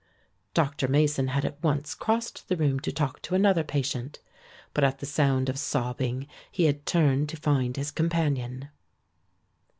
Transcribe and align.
Dr. 0.55 0.87
Mason 0.87 1.27
had 1.27 1.45
at 1.45 1.61
once 1.61 1.93
crossed 1.93 2.49
the 2.49 2.57
room 2.57 2.79
to 2.79 2.91
talk 2.91 3.21
to 3.21 3.35
another 3.35 3.63
patient. 3.63 4.17
But 4.73 4.83
at 4.83 4.97
the 4.97 5.05
sound 5.05 5.47
of 5.47 5.59
sobbing, 5.59 6.25
he 6.51 6.63
had 6.63 6.87
turned 6.87 7.29
to 7.29 7.37
find 7.37 7.77
his 7.77 7.91
companion. 7.91 8.69